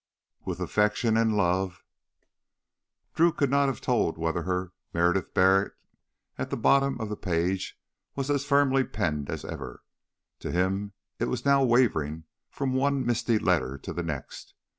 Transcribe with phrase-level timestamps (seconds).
[0.45, 1.83] With affection and love,
[3.13, 5.73] Drew could not have told whether her "Meredith Barrett"
[6.39, 7.79] at the bottom of the page
[8.15, 9.83] was as firmly penned as ever.
[10.39, 14.55] To him it was now wavering from one misty letter to the next.